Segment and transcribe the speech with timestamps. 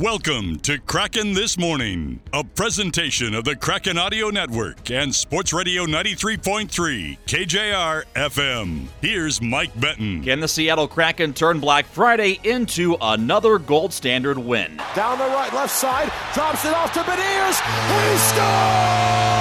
[0.00, 5.84] Welcome to Kraken This Morning, a presentation of the Kraken Audio Network and Sports Radio
[5.84, 8.86] 93.3 KJR FM.
[9.02, 10.24] Here's Mike Benton.
[10.24, 14.78] Can the Seattle Kraken turn Black Friday into another gold standard win?
[14.94, 17.60] Down the right, left side, drops it off to Beniers.
[17.60, 19.39] He scores!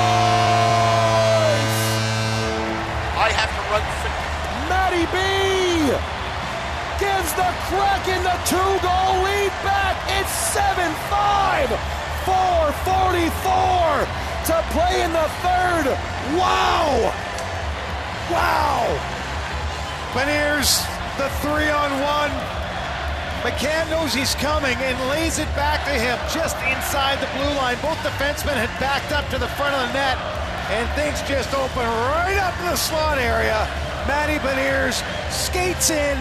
[7.30, 9.98] Gives the Kraken the two-goal lead back.
[10.20, 11.70] It's 7-5.
[12.26, 14.08] 4:44
[14.45, 15.86] to play in the third.
[16.38, 17.14] Wow!
[18.30, 18.86] Wow!
[20.14, 20.86] Beniers,
[21.18, 22.31] the three-on-one.
[23.42, 27.78] McCann knows he's coming and lays it back to him just inside the blue line.
[27.81, 30.18] Both defensemen had backed up to the front of the net,
[30.70, 33.68] and things just open right up in the slot area.
[34.08, 36.18] Matty Beniers skates in,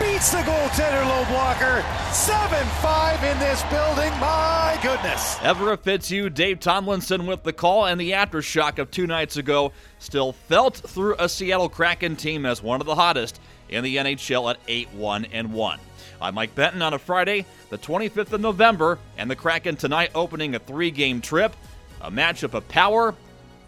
[0.00, 1.82] beats the goaltender low blocker.
[2.10, 4.10] 7-5 in this building.
[4.18, 5.36] My goodness.
[5.42, 10.32] Everett Fitzhugh, Dave Tomlinson with the call, and the aftershock of two nights ago still
[10.32, 14.66] felt through a Seattle Kraken team as one of the hottest in the NHL at
[14.66, 15.80] 8-1 and 1.
[16.22, 20.54] I'm Mike Benton on a Friday, the 25th of November, and the Kraken tonight opening
[20.54, 21.54] a three-game trip,
[22.00, 23.14] a matchup of power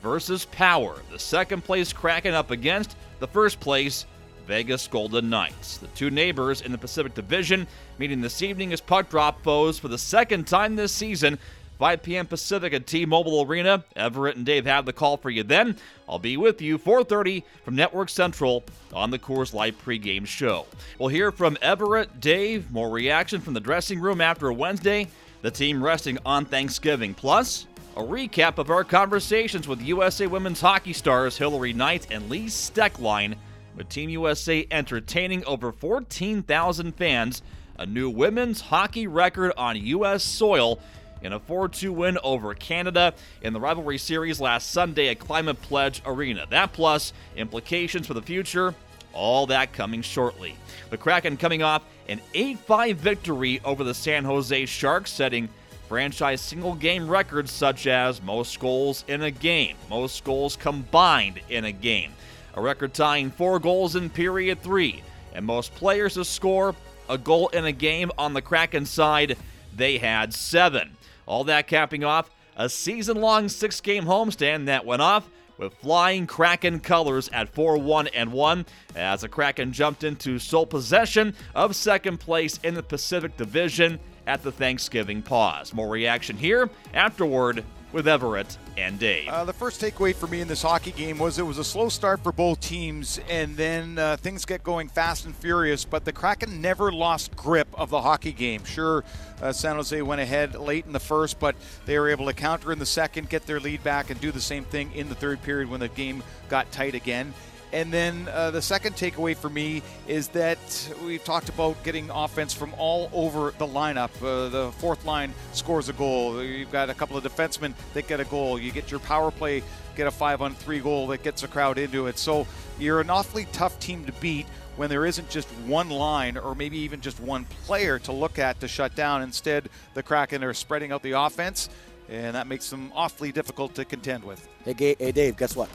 [0.02, 0.96] versus power.
[1.10, 4.04] The second place Kraken up against the first place
[4.52, 5.78] Vegas Golden Knights.
[5.78, 9.88] The two neighbors in the Pacific Division meeting this evening as puck drop foes for
[9.88, 11.38] the second time this season.
[11.78, 12.26] 5 p.m.
[12.26, 13.82] Pacific at T-Mobile Arena.
[13.96, 15.78] Everett and Dave have the call for you then.
[16.06, 18.62] I'll be with you 4:30 from Network Central
[18.92, 20.66] on the Coors Light pregame show.
[20.98, 25.08] We'll hear from Everett, Dave, more reaction from the dressing room after Wednesday,
[25.40, 27.66] the team resting on Thanksgiving, plus
[27.96, 33.34] a recap of our conversations with USA women's hockey stars Hilary Knight and Lee Stecklein
[33.76, 37.42] with Team USA entertaining over 14,000 fans,
[37.78, 40.22] a new women's hockey record on U.S.
[40.22, 40.78] soil
[41.22, 45.60] in a 4 2 win over Canada in the rivalry series last Sunday at Climate
[45.62, 46.46] Pledge Arena.
[46.50, 48.74] That plus implications for the future,
[49.12, 50.56] all that coming shortly.
[50.90, 55.48] The Kraken coming off an 8 5 victory over the San Jose Sharks, setting
[55.88, 61.66] franchise single game records such as most goals in a game, most goals combined in
[61.66, 62.12] a game,
[62.54, 65.02] a record tying four goals in period three,
[65.34, 66.74] and most players to score
[67.08, 69.36] a goal in a game on the Kraken side.
[69.74, 70.96] They had seven.
[71.26, 76.26] All that capping off a season long six game homestand that went off with flying
[76.26, 81.76] Kraken colors at 4 1 and 1 as the Kraken jumped into sole possession of
[81.76, 85.72] second place in the Pacific Division at the Thanksgiving pause.
[85.72, 89.28] More reaction here afterward with Everett and Dave.
[89.28, 91.88] Uh, the first takeaway for me in this hockey game was it was a slow
[91.88, 95.84] start for both teams, and then uh, things get going fast and furious.
[95.84, 98.64] But the Kraken never lost grip of the hockey game.
[98.64, 99.04] Sure,
[99.40, 101.54] uh, San Jose went ahead late in the first, but
[101.86, 104.40] they were able to counter in the second, get their lead back, and do the
[104.40, 107.32] same thing in the third period when the game got tight again.
[107.72, 110.58] And then uh, the second takeaway for me is that
[111.04, 114.10] we've talked about getting offense from all over the lineup.
[114.22, 116.42] Uh, the fourth line scores a goal.
[116.42, 118.58] You've got a couple of defensemen that get a goal.
[118.58, 119.62] You get your power play,
[119.96, 122.18] get a five on three goal that gets a crowd into it.
[122.18, 122.46] So
[122.78, 124.46] you're an awfully tough team to beat
[124.76, 128.60] when there isn't just one line or maybe even just one player to look at
[128.60, 129.22] to shut down.
[129.22, 131.70] Instead, the Kraken are spreading out the offense,
[132.10, 134.46] and that makes them awfully difficult to contend with.
[134.64, 135.70] Hey, hey Dave, guess what?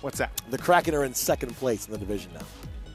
[0.00, 0.30] What's that?
[0.50, 2.46] The Kraken are in second place in the division now.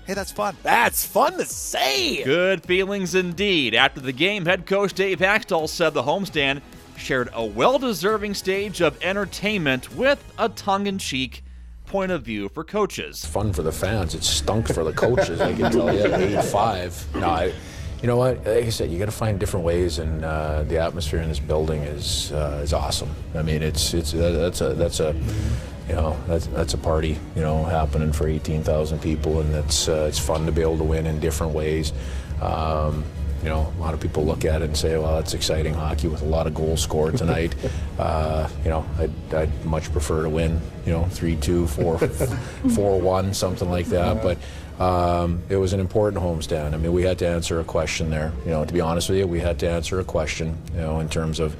[0.05, 0.55] Hey, that's fun.
[0.63, 2.23] That's fun to say.
[2.23, 3.73] Good feelings indeed.
[3.73, 6.61] After the game, head coach Dave Hakstol said the homestand
[6.97, 11.43] shared a well deserving stage of entertainment with a tongue in cheek
[11.85, 13.23] point of view for coaches.
[13.25, 14.13] Fun for the fans.
[14.15, 16.13] It stunk for the coaches, I can tell you.
[16.13, 17.15] 8 5.
[17.15, 17.53] No, I,
[18.01, 18.37] you know what?
[18.45, 21.39] Like I said, you got to find different ways, and uh, the atmosphere in this
[21.39, 23.09] building is uh, is awesome.
[23.35, 25.15] I mean, it's it's uh, that's a that's a
[25.87, 30.05] you know that's that's a party you know happening for 18,000 people, and it's uh,
[30.07, 31.93] it's fun to be able to win in different ways.
[32.41, 33.03] Um,
[33.43, 36.07] you know, a lot of people look at it and say, "Well, it's exciting hockey
[36.07, 37.53] with a lot of goals scored tonight."
[37.99, 40.61] uh, you know, I'd, I'd much prefer to win.
[40.85, 41.99] You know, three-two, four,
[42.75, 44.23] four-one, something like that.
[44.23, 44.37] But
[44.81, 46.73] um, it was an important homestand.
[46.73, 48.31] I mean, we had to answer a question there.
[48.45, 50.57] You know, to be honest with you, we had to answer a question.
[50.73, 51.55] You know, in terms of,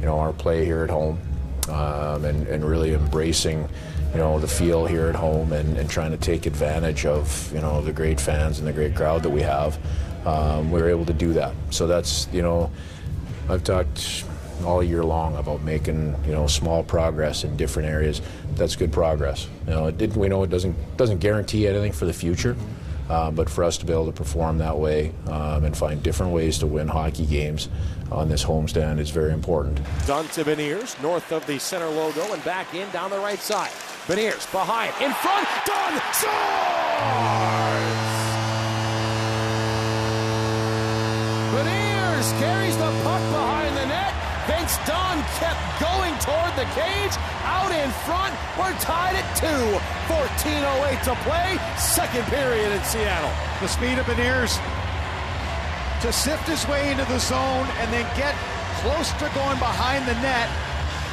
[0.00, 1.20] you know, our play here at home,
[1.68, 3.68] um, and and really embracing,
[4.12, 7.60] you know, the feel here at home, and, and trying to take advantage of, you
[7.60, 9.78] know, the great fans and the great crowd that we have.
[10.26, 11.54] Um, we were able to do that.
[11.70, 12.70] So that's, you know,
[13.48, 14.24] I've talked
[14.64, 18.20] all year long about making you know small progress in different areas.
[18.54, 19.48] That's good progress.
[19.66, 22.56] You know, it didn't, we know it doesn't doesn't guarantee anything for the future,
[23.08, 26.32] uh, but for us to be able to perform that way um, and find different
[26.32, 27.68] ways to win hockey games
[28.12, 29.80] on this homestand is very important.
[30.06, 33.70] Dunn to Beniers, north of the center logo and back in down the right side.
[34.06, 37.40] Beniers behind, in front, Dunn, scores!
[41.54, 44.14] Beniers carries the puck behind the net.
[44.46, 47.14] Vince Dunn kept going toward the cage.
[47.44, 48.34] Out in front.
[48.58, 49.46] We're tied at two.
[50.10, 51.58] 14.08 to play.
[51.78, 53.30] Second period in Seattle.
[53.60, 54.58] The speed of Beniers
[56.02, 58.34] to sift his way into the zone and then get
[58.80, 60.48] close to going behind the net.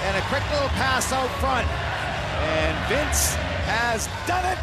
[0.03, 1.67] And a quick little pass out front.
[1.67, 3.35] And Vince
[3.67, 4.59] has done it.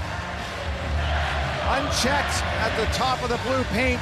[1.76, 4.00] Unchecked at the top of the blue paint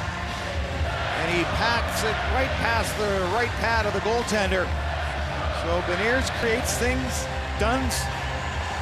[1.23, 4.67] and he packs it right past the right pad of the goaltender.
[5.61, 7.25] So Beniers creates things.
[7.59, 7.97] Dunn's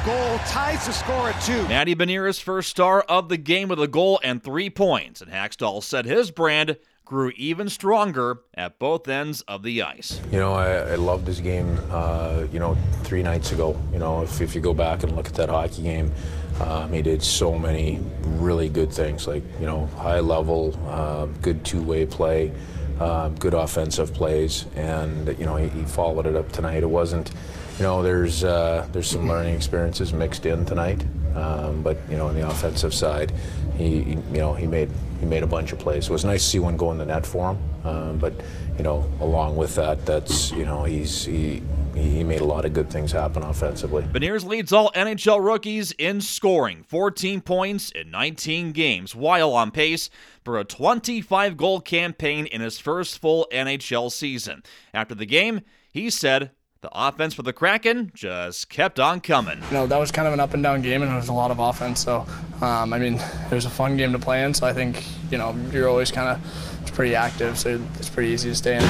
[0.04, 1.68] goal ties the score at two.
[1.68, 5.84] Matty Beniers' first star of the game with a goal and three points, and Hakstol
[5.84, 10.20] said his brand grew even stronger at both ends of the ice.
[10.30, 13.78] You know, I, I loved his game, uh, you know, three nights ago.
[13.92, 16.12] You know, if, if you go back and look at that hockey game,
[16.60, 21.64] um, he did so many really good things, like, you know, high level, uh, good
[21.64, 22.52] two way play,
[23.00, 26.82] uh, good offensive plays, and, you know, he, he, followed it up tonight.
[26.82, 27.32] It wasn't,
[27.82, 32.28] you know, there's, uh, there's some learning experiences mixed in tonight, um, but, you know,
[32.28, 33.32] on the offensive side,
[33.76, 34.88] he, you know, he made
[35.18, 36.04] he made a bunch of plays.
[36.06, 38.34] It was nice to see one go in the net for him, um, but
[38.76, 41.60] you know, along with that, that's you know, he's he
[41.94, 44.04] he made a lot of good things happen offensively.
[44.04, 50.08] Beniers leads all NHL rookies in scoring, 14 points in 19 games, while on pace
[50.44, 54.62] for a 25 goal campaign in his first full NHL season.
[54.94, 55.62] After the game,
[55.92, 56.52] he said,
[56.82, 59.58] the offense for the Kraken just kept on coming.
[59.70, 61.32] You know, that was kind of an up and down game, and it was a
[61.32, 62.02] lot of offense.
[62.02, 62.26] So,
[62.60, 64.52] um, I mean, it was a fun game to play in.
[64.52, 68.50] So I think, you know, you're always kind of pretty active, so it's pretty easy
[68.50, 68.82] to stay in.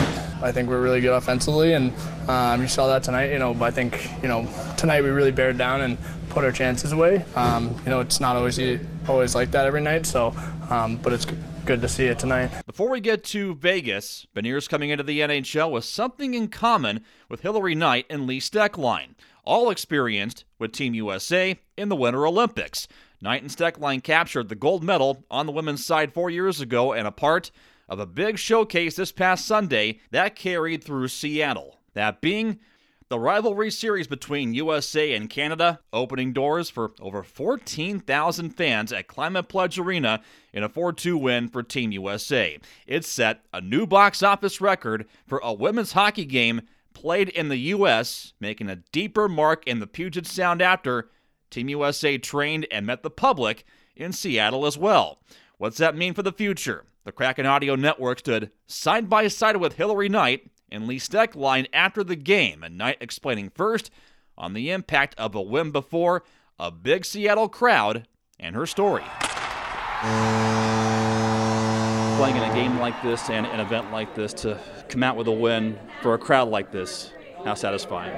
[0.42, 1.92] I think we're really good offensively, and
[2.28, 3.30] um, you saw that tonight.
[3.30, 4.48] You know, but I think, you know,
[4.78, 5.98] tonight we really bared down and
[6.30, 7.26] put our chances away.
[7.36, 8.58] Um, you know, it's not always
[9.06, 10.06] always like that every night.
[10.06, 10.34] So,
[10.70, 11.26] um, but it's
[11.64, 12.50] good to see it tonight.
[12.66, 17.42] Before we get to Vegas, Beniers coming into the NHL with something in common with
[17.42, 19.14] Hilary Knight and Lee Stecklein,
[19.44, 22.88] all experienced with Team USA in the Winter Olympics.
[23.20, 27.06] Knight and Stecklein captured the gold medal on the women's side four years ago and
[27.06, 27.52] a part
[27.88, 31.78] of a big showcase this past Sunday that carried through Seattle.
[31.94, 32.58] That being
[33.12, 39.50] the rivalry series between USA and Canada, opening doors for over 14,000 fans at Climate
[39.50, 40.22] Pledge Arena
[40.54, 42.58] in a 4 2 win for Team USA.
[42.86, 46.62] It set a new box office record for a women's hockey game
[46.94, 51.10] played in the U.S., making a deeper mark in the Puget Sound after
[51.50, 55.18] Team USA trained and met the public in Seattle as well.
[55.58, 56.86] What's that mean for the future?
[57.04, 62.02] The Kraken Audio Network stood side by side with Hilary Knight and Lee Stecklein after
[62.02, 63.90] the game, and Knight explaining first
[64.36, 66.24] on the impact of a win before
[66.58, 68.08] a big Seattle crowd
[68.40, 69.04] and her story.
[72.16, 75.28] Playing in a game like this and an event like this to come out with
[75.28, 77.12] a win for a crowd like this,
[77.44, 78.12] how satisfying?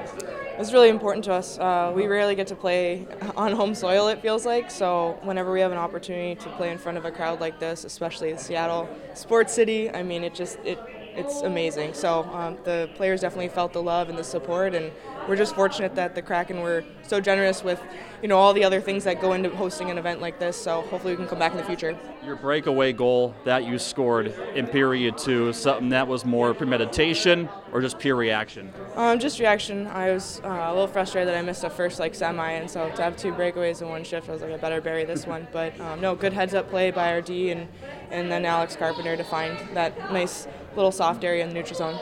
[0.57, 1.59] It's really important to us.
[1.59, 4.71] Uh, we rarely get to play on home soil, it feels like.
[4.71, 7.85] So, whenever we have an opportunity to play in front of a crowd like this,
[7.85, 10.79] especially in Seattle Sports City, I mean, it just it
[11.17, 11.95] it's amazing.
[11.95, 14.93] So um, the players definitely felt the love and the support, and
[15.29, 17.81] we're just fortunate that the Kraken were so generous with,
[18.21, 20.57] you know, all the other things that go into hosting an event like this.
[20.57, 21.97] So hopefully we can come back in the future.
[22.25, 27.81] Your breakaway goal that you scored in period two, something that was more premeditation or
[27.81, 28.73] just pure reaction?
[28.97, 29.87] Um, just reaction.
[29.87, 32.91] I was uh, a little frustrated that I missed a first like semi, and so
[32.91, 35.47] to have two breakaways in one shift, I was like, I better bury this one.
[35.53, 37.69] But um, no, good heads up play by our D and
[38.11, 41.95] and then Alex Carpenter to find that nice little soft area in the neutral zone.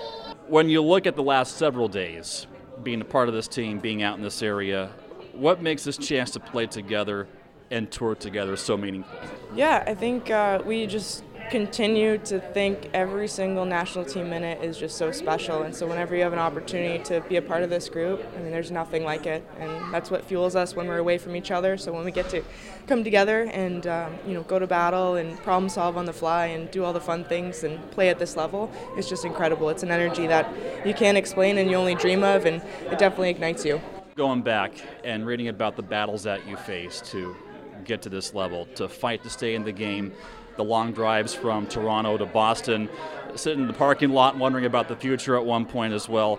[0.48, 2.46] When you look at the last several days,
[2.82, 4.90] being a part of this team, being out in this area,
[5.32, 7.28] what makes this chance to play together
[7.70, 9.18] and tour together so meaningful?
[9.54, 14.78] Yeah, I think uh, we just continue to think every single national team minute is
[14.78, 15.62] just so special.
[15.62, 18.40] And so whenever you have an opportunity to be a part of this group, I
[18.40, 19.46] mean, there's nothing like it.
[19.58, 21.76] And that's what fuels us when we're away from each other.
[21.76, 22.42] So when we get to
[22.86, 26.46] come together and um, you know go to battle and problem solve on the fly
[26.46, 29.68] and do all the fun things and play at this level, it's just incredible.
[29.68, 30.52] It's an energy that
[30.86, 33.80] you can't explain and you only dream of, and it definitely ignites you.
[34.16, 34.72] Going back
[35.04, 37.34] and reading about the battles that you faced to
[37.84, 40.12] get to this level, to fight to stay in the game
[40.56, 42.88] the long drives from Toronto to Boston,
[43.34, 46.38] sitting in the parking lot wondering about the future at one point as well.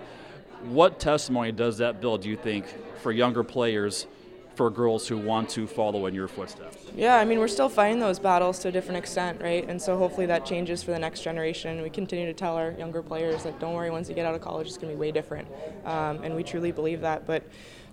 [0.62, 2.66] What testimony does that build, do you think,
[3.00, 4.06] for younger players,
[4.54, 6.78] for girls who want to follow in your footsteps?
[6.94, 9.68] Yeah, I mean, we're still fighting those battles to a different extent, right?
[9.68, 11.82] And so hopefully that changes for the next generation.
[11.82, 14.40] We continue to tell our younger players that don't worry, once you get out of
[14.40, 15.48] college, it's going to be way different.
[15.84, 17.26] Um, and we truly believe that.
[17.26, 17.42] But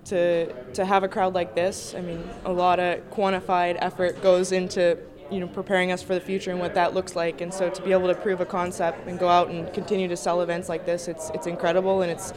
[0.04, 4.52] to, to have a crowd like this, I mean, a lot of quantified effort goes
[4.52, 4.98] into
[5.32, 7.40] you know preparing us for the future and what that looks like.
[7.40, 10.16] And so to be able to prove a concept and go out and continue to
[10.16, 12.32] sell events like this, it's it's incredible and it's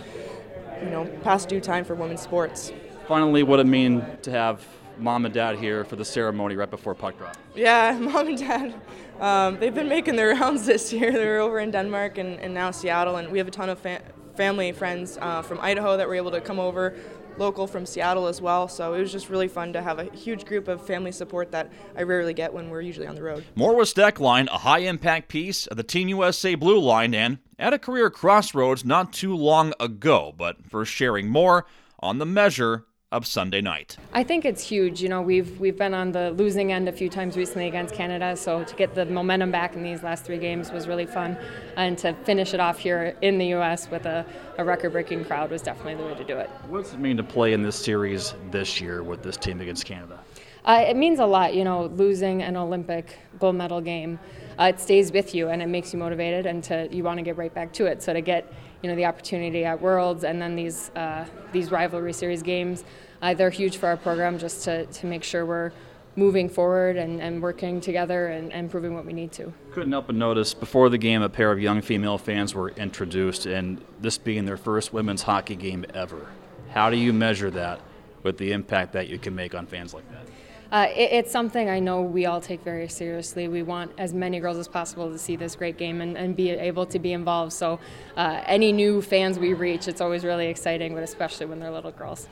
[0.82, 2.72] you know past due time for women's sports.
[3.08, 4.66] Finally, what it mean to have
[4.98, 7.36] mom and dad here for the ceremony right before puck drop?
[7.54, 8.74] Yeah, mom and dad.
[9.20, 11.12] Um, they've been making their rounds this year.
[11.12, 14.02] They're over in Denmark and, and now Seattle, and we have a ton of fa-
[14.36, 16.96] family friends uh, from Idaho that were able to come over
[17.38, 18.68] local from Seattle as well.
[18.68, 21.72] So it was just really fun to have a huge group of family support that
[21.96, 23.46] I rarely get when we're usually on the road.
[23.56, 27.74] More with Stecklein, a high impact piece of the Team USA Blue Line, and at
[27.74, 31.66] a career crossroads not too long ago, but for sharing more
[32.00, 33.96] on the measure of Sunday night.
[34.12, 35.02] I think it's huge.
[35.02, 38.36] You know, we've we've been on the losing end a few times recently against Canada,
[38.36, 41.38] so to get the momentum back in these last three games was really fun,
[41.78, 43.90] and to finish it off here in the U.S.
[43.90, 44.26] with a,
[44.58, 46.50] a record-breaking crowd was definitely the way to do it.
[46.68, 49.86] What does it mean to play in this series this year with this team against
[49.86, 50.20] Canada?
[50.66, 51.56] Uh, it means a lot.
[51.56, 54.20] You know, losing an Olympic gold medal game,
[54.60, 57.24] uh, it stays with you and it makes you motivated, and to you want to
[57.24, 58.04] get right back to it.
[58.04, 58.52] So to get
[58.86, 62.84] you know the opportunity at Worlds and then these uh, these rivalry series games.
[63.26, 65.72] Uh, they're huge for our program just to, to make sure we're
[66.16, 69.52] moving forward and, and working together and, and proving what we need to.
[69.72, 73.48] Couldn't help but notice before the game, a pair of young female fans were introduced,
[73.48, 76.28] and this being their first women's hockey game ever.
[76.70, 77.82] How do you measure that
[78.22, 80.28] with the impact that you can make on fans like that?
[80.72, 83.48] Uh, it, it's something I know we all take very seriously.
[83.48, 86.52] We want as many girls as possible to see this great game and, and be
[86.52, 87.54] able to be involved.
[87.54, 87.80] So,
[88.18, 91.92] uh, any new fans we reach, it's always really exciting, but especially when they're little
[91.92, 92.28] girls.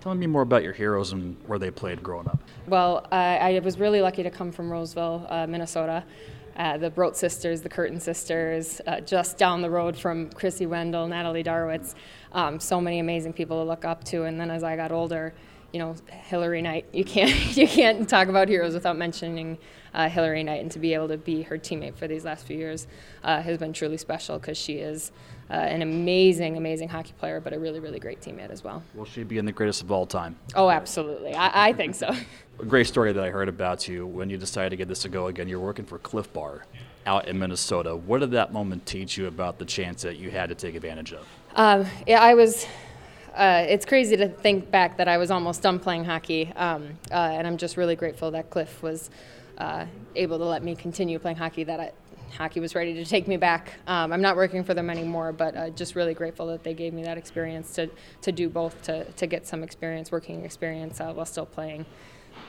[0.00, 2.38] Tell me more about your heroes and where they played growing up.
[2.66, 6.04] Well, uh, I was really lucky to come from Roseville, uh, Minnesota.
[6.56, 11.06] Uh, the Brodt sisters, the Curtin sisters, uh, just down the road from Krissy Wendell,
[11.06, 11.94] Natalie Darwitz.
[12.32, 14.24] Um, so many amazing people to look up to.
[14.24, 15.34] And then as I got older,
[15.72, 16.86] you know, Hilary Knight.
[16.92, 19.58] You can't you can't talk about heroes without mentioning
[19.94, 22.56] uh, Hilary Knight, and to be able to be her teammate for these last few
[22.56, 22.86] years
[23.24, 25.12] uh, has been truly special because she is
[25.50, 28.82] uh, an amazing, amazing hockey player, but a really, really great teammate as well.
[28.94, 30.36] Will she be in the greatest of all time?
[30.54, 31.34] Oh, absolutely.
[31.34, 32.08] I, I think so.
[32.60, 35.08] a great story that I heard about you when you decided to get this to
[35.08, 35.48] go again.
[35.48, 36.66] You're working for Clif Bar
[37.06, 37.96] out in Minnesota.
[37.96, 41.14] What did that moment teach you about the chance that you had to take advantage
[41.14, 41.26] of?
[41.54, 42.66] Um, yeah, I was
[43.38, 47.14] uh, it's crazy to think back that I was almost done playing hockey, um, uh,
[47.14, 49.10] and I'm just really grateful that Clif was
[49.58, 51.62] uh, able to let me continue playing hockey.
[51.62, 51.92] That I,
[52.36, 53.74] hockey was ready to take me back.
[53.86, 56.92] Um, I'm not working for them anymore, but uh, just really grateful that they gave
[56.92, 57.88] me that experience to,
[58.22, 61.86] to do both, to, to get some experience, working experience, uh, while still playing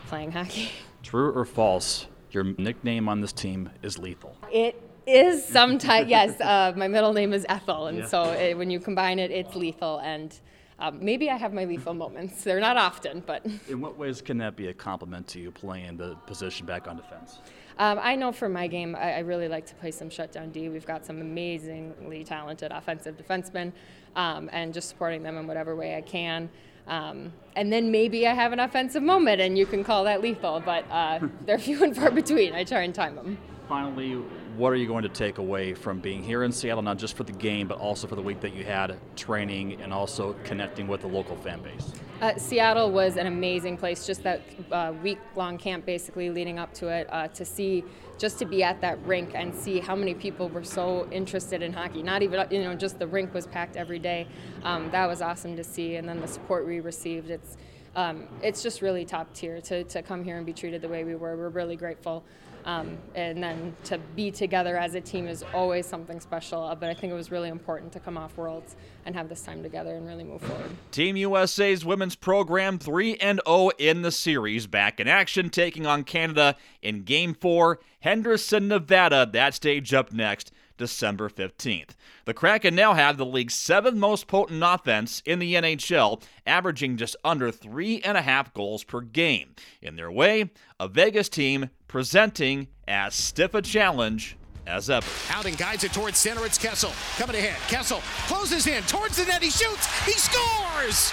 [0.08, 0.72] playing hockey.
[1.03, 2.08] True or false?
[2.31, 4.36] Your nickname on this team is Lethal.
[4.51, 6.39] It is sometimes yes.
[6.41, 8.08] Uh, my middle name is Ethel, and yeah.
[8.08, 10.39] so it, when you combine it, it's lethal and.
[10.79, 12.43] Um, maybe I have my lethal moments.
[12.43, 13.45] They're not often, but.
[13.69, 16.95] In what ways can that be a compliment to you playing the position back on
[16.95, 17.39] defense?
[17.77, 20.67] Um, I know for my game, I, I, really like to play some shutdown D.
[20.67, 23.71] We've got some amazingly talented offensive defensemen,
[24.17, 26.50] um, and just supporting them in whatever way I can.
[26.88, 30.59] Um, and then maybe I have an offensive moment, and you can call that lethal,
[30.59, 32.53] but uh, they're few and far between.
[32.53, 33.38] I try and time them.
[33.69, 34.21] Finally,
[34.59, 37.23] what are you going to take away from being here in Seattle, not just for
[37.23, 40.99] the game, but also for the week that you had training and also connecting with
[40.99, 41.93] the local fan base?
[42.19, 44.41] Uh, Seattle was an amazing place, just that
[44.73, 47.85] uh, week long camp basically leading up to it, uh, to see,
[48.17, 51.71] just to be at that rink and see how many people were so interested in
[51.71, 52.03] hockey.
[52.03, 54.27] Not even, you know, just the rink was packed every day.
[54.63, 55.95] Um, that was awesome to see.
[55.95, 57.55] And then the support we received, it's,
[57.95, 61.05] um, it's just really top tier to, to come here and be treated the way
[61.05, 61.37] we were.
[61.37, 62.25] We're really grateful.
[62.69, 66.75] Um, and then to be together as a team is always something special.
[66.79, 68.75] But I think it was really important to come off Worlds
[69.07, 70.69] and have this time together and really move forward.
[70.91, 76.03] Team USA's women's program 3 and 0 in the series, back in action, taking on
[76.03, 79.27] Canada in Game 4, Henderson, Nevada.
[79.31, 80.51] That stage up next.
[80.79, 81.91] December 15th.
[82.25, 87.15] The Kraken now have the league's seventh most potent offense in the NHL, averaging just
[87.24, 89.53] under three and a half goals per game.
[89.83, 95.09] In their way, a Vegas team presenting as stiff a challenge as ever.
[95.27, 96.45] Howden guides it towards center.
[96.45, 97.59] It's Kessel coming ahead.
[97.69, 99.43] Kessel closes in towards the net.
[99.43, 99.88] He shoots.
[100.05, 101.12] He scores.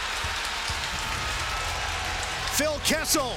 [2.56, 3.36] Phil Kessel,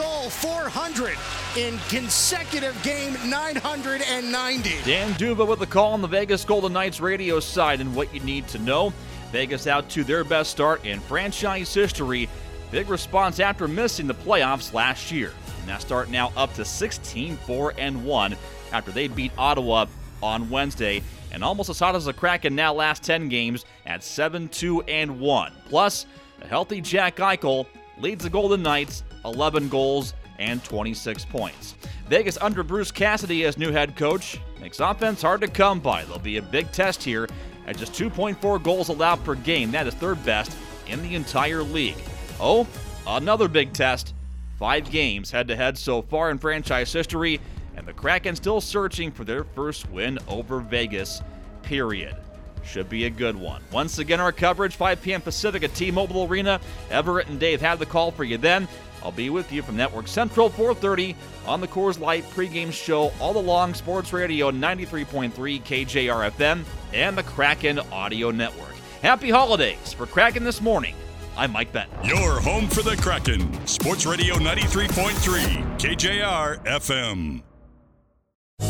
[0.00, 1.14] goal 400
[1.58, 4.70] in consecutive game 990.
[4.82, 8.20] Dan D'Uva with the call on the Vegas Golden Knights radio side and what you
[8.20, 8.94] need to know.
[9.30, 12.30] Vegas out to their best start in franchise history.
[12.70, 15.34] Big response after missing the playoffs last year.
[15.60, 18.36] And that start now up to 16 4 and 1
[18.72, 19.84] after they beat Ottawa
[20.22, 21.02] on Wednesday.
[21.30, 25.20] And almost as hot as the Kraken now last 10 games at 7 2 and
[25.20, 25.52] 1.
[25.68, 26.06] Plus,
[26.40, 27.66] a healthy Jack Eichel
[27.98, 31.74] leads the Golden Knights 11 goals and 26 points.
[32.08, 36.04] Vegas under Bruce Cassidy as new head coach makes offense hard to come by.
[36.04, 37.28] There'll be a big test here
[37.66, 39.70] at just 2.4 goals allowed per game.
[39.70, 42.02] That is third best in the entire league.
[42.40, 42.66] Oh,
[43.06, 44.14] another big test.
[44.58, 47.40] Five games head to head so far in franchise history,
[47.76, 51.22] and the Kraken still searching for their first win over Vegas,
[51.62, 52.16] period.
[52.62, 53.62] Should be a good one.
[53.72, 55.22] Once again, our coverage, 5 p.m.
[55.22, 56.60] Pacific at T Mobile Arena.
[56.90, 58.68] Everett and Dave have the call for you then.
[59.02, 61.14] I'll be with you from Network Central 4:30
[61.46, 67.78] on the Coors Light pregame show all along Sports Radio 93.3 KJRFM and the Kraken
[67.92, 68.74] Audio Network.
[69.02, 70.94] Happy holidays for Kraken this morning.
[71.36, 72.04] I'm Mike Benton.
[72.04, 73.66] Your home for the Kraken.
[73.66, 77.42] Sports Radio 93.3 KJR FM.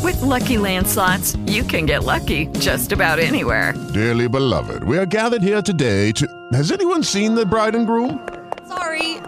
[0.01, 3.73] With Lucky Land slots, you can get lucky just about anywhere.
[3.93, 6.27] Dearly beloved, we are gathered here today to.
[6.53, 8.27] Has anyone seen the bride and groom?
[8.67, 9.10] Sorry,